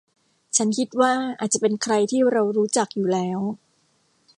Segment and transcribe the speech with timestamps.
[0.57, 3.39] ฉันคิดว่าอาจจะเป็นใครที่เรารู้จักอยู่แล้ว